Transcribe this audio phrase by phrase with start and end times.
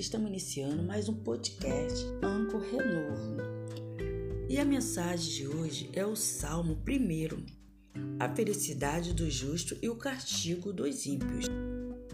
[0.00, 3.36] estamos iniciando mais um podcast Anco Renovo.
[4.48, 9.96] E a mensagem de hoje é o Salmo 1, a felicidade do justo e o
[9.96, 11.46] castigo dos ímpios.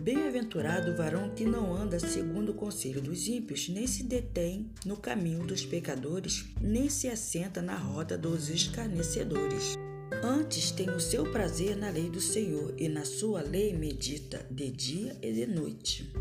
[0.00, 4.96] Bem-aventurado o varão que não anda segundo o conselho dos ímpios, nem se detém no
[4.96, 9.77] caminho dos pecadores, nem se assenta na roda dos escarnecedores.
[10.23, 14.70] Antes tem o seu prazer na lei do Senhor, e na sua lei medita de
[14.70, 16.12] dia e de noite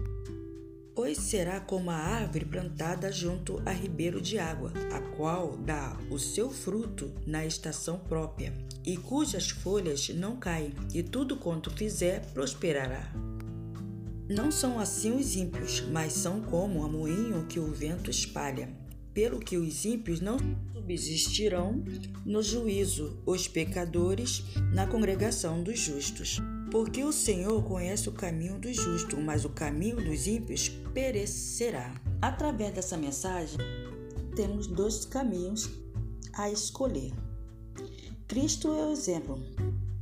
[1.01, 6.19] pois será como a árvore plantada junto a ribeiro de água, a qual dá o
[6.19, 8.53] seu fruto na estação própria,
[8.85, 13.11] e cujas folhas não caem, e tudo quanto fizer prosperará.
[14.29, 18.69] Não são assim os ímpios, mas são como a moinho que o vento espalha.
[19.11, 20.37] Pelo que os ímpios não
[20.71, 21.83] subsistirão
[22.23, 26.39] no juízo, os pecadores na congregação dos justos.
[26.71, 31.93] Porque o Senhor conhece o caminho do justo, mas o caminho dos ímpios perecerá.
[32.21, 33.59] Através dessa mensagem,
[34.37, 35.69] temos dois caminhos
[36.33, 37.11] a escolher.
[38.25, 39.37] Cristo é o exemplo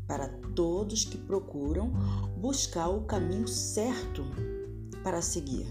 [0.07, 1.91] para todos que procuram
[2.37, 4.23] buscar o caminho certo
[5.03, 5.65] para seguir.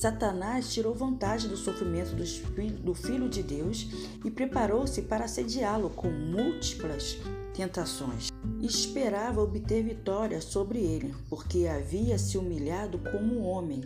[0.00, 3.88] Satanás tirou vantagem do sofrimento do Filho de Deus
[4.24, 7.16] e preparou-se para assediá-lo com múltiplas
[7.54, 8.27] tentações.
[8.62, 13.82] Esperava obter vitória sobre ele, porque havia se humilhado como homem.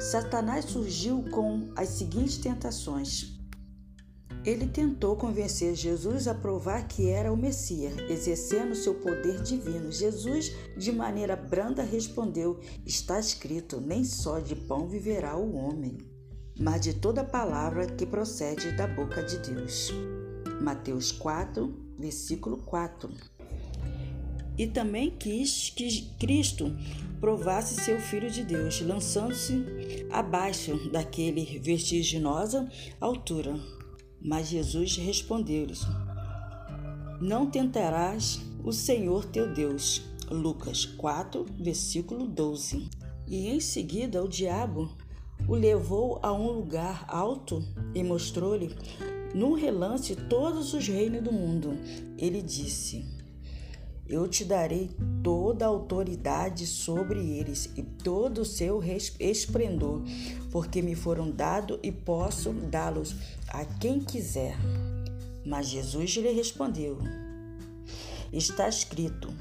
[0.00, 3.38] Satanás surgiu com as seguintes tentações.
[4.44, 9.90] Ele tentou convencer Jesus a provar que era o Messias, exercendo seu poder divino.
[9.90, 15.96] Jesus, de maneira branda, respondeu: Está escrito: Nem só de pão viverá o homem,
[16.58, 19.90] mas de toda palavra que procede da boca de Deus.
[20.60, 23.33] Mateus 4, versículo 4.
[24.56, 26.74] E também quis que Cristo
[27.20, 32.68] provasse seu Filho de Deus, lançando-se abaixo daquele vertiginosa
[33.00, 33.58] altura.
[34.20, 35.80] Mas Jesus respondeu-lhes:
[37.20, 40.02] Não tentarás o Senhor teu Deus.
[40.30, 42.88] Lucas 4, versículo 12.
[43.26, 44.90] E em seguida o diabo
[45.46, 47.62] o levou a um lugar alto
[47.94, 48.74] e mostrou-lhe
[49.34, 51.72] num relance todos os reinos do mundo.
[52.16, 53.13] Ele disse:
[54.06, 54.90] Eu te darei
[55.22, 58.82] toda a autoridade sobre eles e todo o seu
[59.18, 60.02] esplendor,
[60.50, 63.16] porque me foram dados e posso dá-los
[63.48, 64.56] a quem quiser.
[65.44, 66.98] Mas Jesus lhe respondeu:
[68.30, 69.32] Está escrito: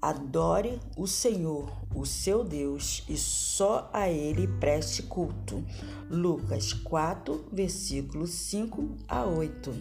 [0.00, 5.64] Adore o Senhor, o seu Deus, e só a ele preste culto.
[6.08, 9.74] Lucas 4, versículos 5 a 8.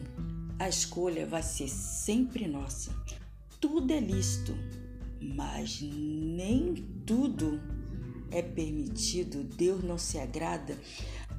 [0.58, 2.92] A escolha vai ser sempre nossa.
[3.68, 4.56] Tudo é lícito,
[5.20, 7.60] mas nem tudo
[8.30, 9.44] é permitido.
[9.44, 10.78] Deus não se agrada.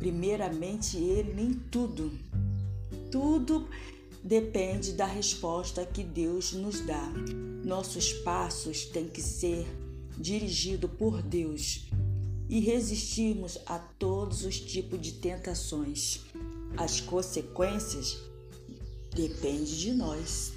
[0.00, 2.10] Primeiramente, ele nem tudo.
[3.12, 3.68] Tudo
[4.24, 7.12] depende da resposta que Deus nos dá.
[7.64, 9.64] Nossos passos têm que ser
[10.18, 11.86] dirigidos por Deus
[12.48, 16.22] e resistirmos a todos os tipos de tentações.
[16.76, 18.18] As consequências
[19.14, 20.55] dependem de nós.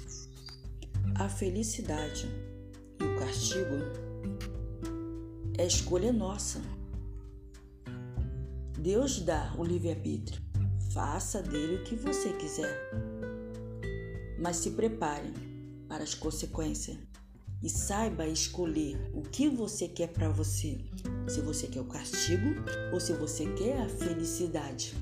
[1.14, 2.26] A felicidade
[2.98, 3.76] e o castigo
[5.58, 6.60] é escolha nossa.
[8.78, 10.40] Deus dá o livre-arbítrio.
[10.92, 12.90] Faça dele o que você quiser.
[14.38, 15.32] Mas se prepare
[15.86, 16.96] para as consequências
[17.62, 20.78] e saiba escolher o que você quer para você.
[21.28, 22.54] Se você quer o castigo
[22.92, 24.94] ou se você quer a felicidade.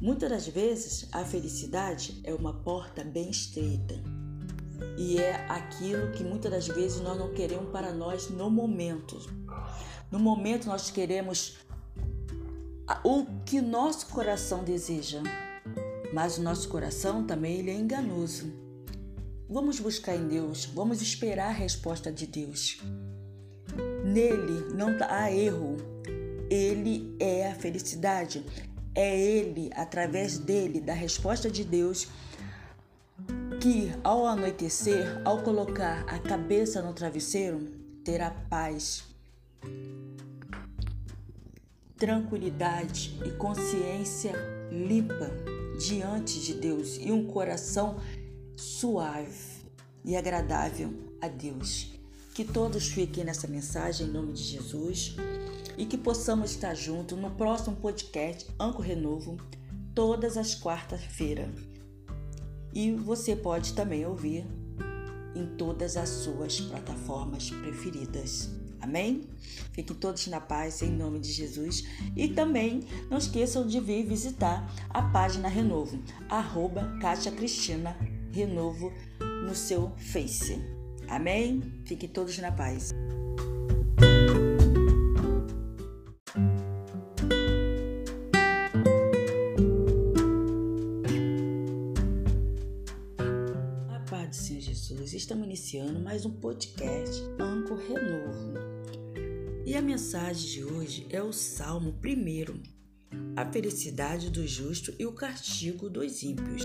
[0.00, 4.13] Muitas das vezes, a felicidade é uma porta bem estreita.
[4.96, 9.18] E é aquilo que muitas das vezes nós não queremos para nós no momento.
[10.10, 11.58] No momento nós queremos
[13.02, 15.22] o que nosso coração deseja,
[16.12, 18.52] mas o nosso coração também ele é enganoso.
[19.48, 22.78] Vamos buscar em Deus, vamos esperar a resposta de Deus.
[24.04, 25.76] Nele não há erro.
[26.50, 28.44] Ele é a felicidade.
[28.94, 32.06] É ele, através dele, da resposta de Deus,
[33.64, 37.60] que ao anoitecer, ao colocar a cabeça no travesseiro,
[38.04, 39.04] terá paz,
[41.96, 44.34] tranquilidade e consciência
[44.70, 45.30] limpa
[45.78, 47.96] diante de Deus e um coração
[48.54, 49.64] suave
[50.04, 51.90] e agradável a Deus.
[52.34, 55.16] Que todos fiquem nessa mensagem em nome de Jesus
[55.78, 59.38] e que possamos estar juntos no próximo podcast Anco Renovo,
[59.94, 61.73] todas as quartas-feiras.
[62.74, 64.44] E você pode também ouvir
[65.34, 68.50] em todas as suas plataformas preferidas.
[68.80, 69.28] Amém?
[69.72, 71.84] Fiquem todos na paz, em nome de Jesus.
[72.14, 72.80] E também
[73.10, 75.98] não esqueçam de vir visitar a página Renovo,
[76.28, 77.96] arroba Kátia Cristina
[78.30, 78.92] Renovo
[79.46, 80.60] no seu Face.
[81.08, 81.62] Amém?
[81.84, 82.92] Fiquem todos na paz.
[95.16, 98.54] Estamos iniciando mais um podcast Anco Renovo.
[99.64, 102.62] E a mensagem de hoje é o Salmo 1,
[103.36, 106.62] a felicidade do justo e o castigo dos ímpios.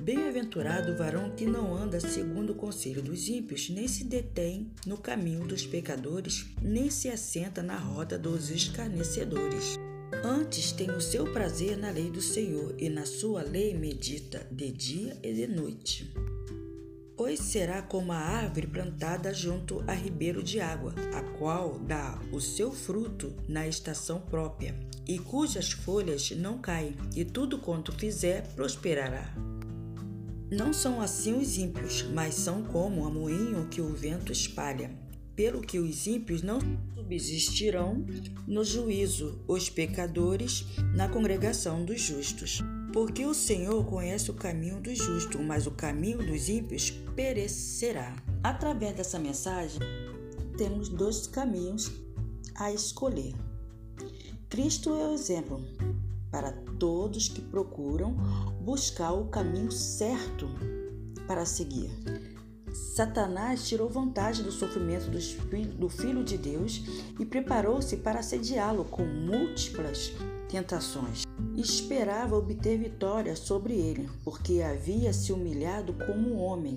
[0.00, 4.96] Bem-aventurado o varão que não anda segundo o conselho dos ímpios, nem se detém no
[4.96, 9.78] caminho dos pecadores, nem se assenta na roda dos escarnecedores.
[10.24, 14.70] Antes tem o seu prazer na lei do Senhor, e na sua lei medita de
[14.70, 16.33] dia e de noite.
[17.24, 22.38] Pois será como a árvore plantada junto a ribeiro de água, a qual dá o
[22.38, 24.78] seu fruto na estação própria,
[25.08, 29.34] e cujas folhas não caem, e tudo quanto fizer prosperará.
[30.50, 34.90] Não são assim os ímpios, mas são como a moinho que o vento espalha.
[35.34, 36.58] Pelo que os ímpios não
[36.94, 38.04] subsistirão
[38.46, 42.60] no juízo, os pecadores na congregação dos justos.
[42.94, 48.14] Porque o Senhor conhece o caminho dos justos, mas o caminho dos ímpios perecerá.
[48.40, 49.80] Através dessa mensagem,
[50.56, 51.90] temos dois caminhos
[52.54, 53.34] a escolher.
[54.48, 55.60] Cristo é o exemplo
[56.30, 58.14] para todos que procuram
[58.60, 60.48] buscar o caminho certo
[61.26, 61.90] para seguir.
[62.94, 66.80] Satanás tirou vantagem do sofrimento do Filho de Deus
[67.18, 70.12] e preparou-se para assediá-lo com múltiplas
[70.48, 71.23] tentações.
[71.56, 76.76] Esperava obter vitória sobre ele, porque havia se humilhado como homem.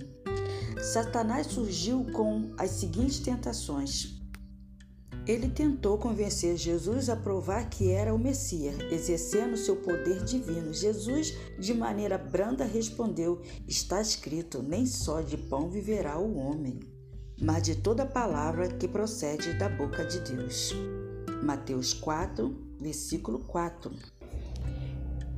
[0.93, 4.17] Satanás surgiu com as seguintes tentações:
[5.27, 10.73] ele tentou convencer Jesus a provar que era o Messias, exercendo seu poder divino.
[10.73, 16.79] Jesus, de maneira branda, respondeu: Está escrito: Nem só de pão viverá o homem,
[17.41, 20.73] mas de toda palavra que procede da boca de Deus.
[21.43, 24.16] Mateus 4, versículo 4.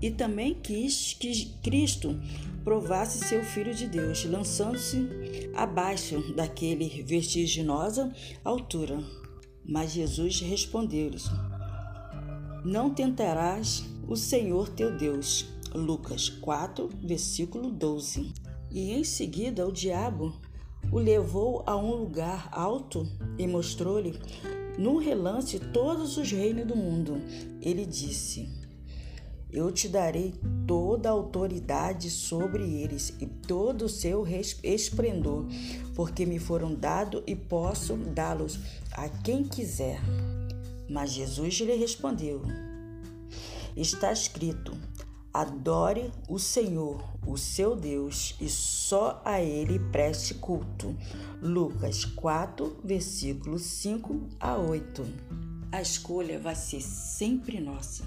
[0.01, 2.19] E também quis que Cristo
[2.63, 8.13] provasse seu Filho de Deus, lançando-se abaixo daquele vertiginosa
[8.43, 9.03] altura
[9.69, 11.25] mas Jesus respondeu-lhes:
[12.65, 15.45] Não tentarás o Senhor teu Deus.
[15.73, 18.33] Lucas 4, versículo 12.
[18.71, 20.33] E em seguida o diabo
[20.91, 23.07] o levou a um lugar alto
[23.37, 24.19] e mostrou-lhe
[24.79, 27.21] num relance todos os reinos do mundo.
[27.61, 28.49] Ele disse:
[29.51, 30.33] Eu te darei
[30.67, 34.23] toda a autoridade sobre eles e todo o seu
[34.63, 35.47] esplendor,
[35.95, 38.59] porque me foram dados e posso dá-los
[38.91, 39.99] a quem quiser.
[40.87, 42.43] Mas Jesus lhe respondeu:
[43.75, 44.77] Está escrito:
[45.33, 50.95] Adore o Senhor, o seu Deus, e só a ele preste culto.
[51.41, 55.05] Lucas 4, versículos 5 a 8.
[55.71, 58.03] A escolha vai ser sempre nossa.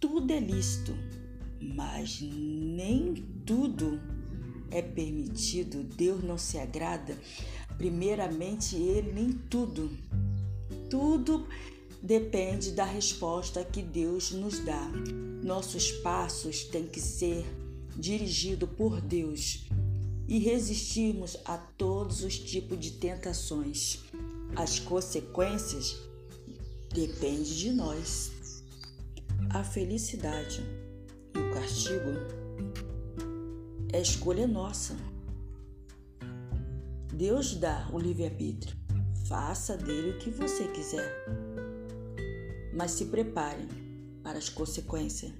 [0.00, 0.94] Tudo é lícito,
[1.60, 3.14] mas nem
[3.44, 4.00] tudo
[4.70, 5.82] é permitido.
[5.82, 7.16] Deus não se agrada
[7.76, 9.90] primeiramente Ele nem tudo.
[10.90, 11.46] Tudo
[12.02, 14.90] depende da resposta que Deus nos dá.
[15.42, 17.44] Nossos passos têm que ser
[17.96, 19.66] dirigidos por Deus
[20.28, 24.00] e resistirmos a todos os tipos de tentações.
[24.54, 25.96] As consequências
[26.92, 28.32] dependem de nós.
[29.50, 30.60] A felicidade
[31.34, 32.10] e o castigo
[33.92, 34.96] é escolha nossa.
[37.12, 38.76] Deus dá o livre-arbítrio.
[39.26, 41.10] Faça dele o que você quiser.
[42.74, 43.66] Mas se prepare
[44.22, 45.32] para as consequências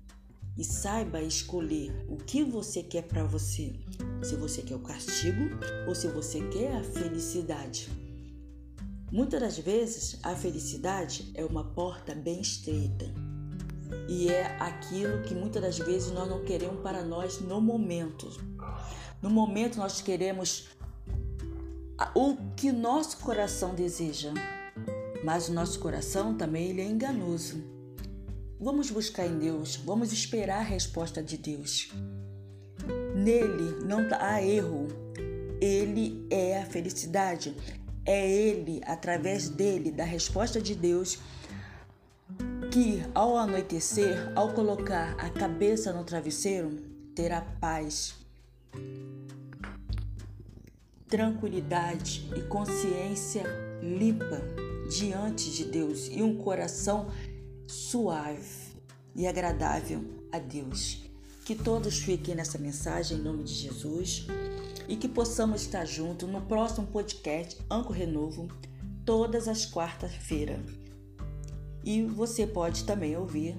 [0.57, 3.75] e saiba escolher o que você quer para você.
[4.23, 5.51] Se você quer o castigo
[5.87, 7.89] ou se você quer a felicidade.
[9.13, 13.26] Muitas das vezes, a felicidade é uma porta bem estreita.
[14.09, 18.31] E é aquilo que muitas das vezes nós não queremos para nós no momento.
[19.23, 20.69] No momento nós queremos
[22.15, 24.33] o que nosso coração deseja.
[25.25, 27.63] Mas o nosso coração também ele é enganoso.
[28.61, 31.91] Vamos buscar em Deus, vamos esperar a resposta de Deus.
[33.15, 34.89] Nele não há erro.
[35.61, 37.55] Ele é a felicidade.
[38.05, 41.19] É ele, através dele, da resposta de Deus,
[42.77, 46.73] que ao anoitecer, ao colocar a cabeça no travesseiro,
[47.15, 48.17] terá paz,
[51.09, 53.45] tranquilidade e consciência
[53.81, 54.43] limpa.
[54.91, 57.11] diante de Deus e um coração
[57.67, 58.77] suave
[59.15, 61.03] e agradável a Deus.
[61.47, 64.27] Que todos fiquem nessa mensagem em nome de Jesus
[64.87, 68.49] e que possamos estar juntos no próximo podcast Anco Renovo,
[69.03, 70.86] todas as quartas-feiras.
[71.87, 73.57] E você pode também ouvir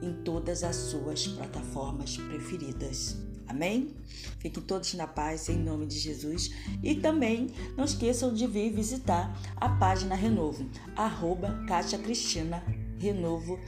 [0.00, 3.16] em todas as suas plataformas preferidas.
[3.48, 3.96] Amém?
[4.38, 6.50] Fiquem todos na paz em nome de Jesus.
[6.84, 12.62] E também não esqueçam de vir visitar a página Renovo, arroba Kátia Cristina
[12.96, 13.58] Renovo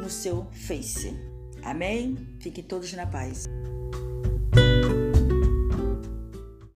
[0.00, 1.14] no seu Face.
[1.62, 2.16] Amém?
[2.40, 3.44] Fiquem todos na paz.